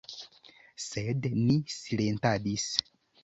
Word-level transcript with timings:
Sed 0.85 1.27
ni 1.41 1.57
silentadis. 1.75 2.67